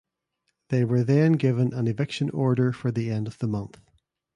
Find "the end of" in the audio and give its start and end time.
2.91-3.37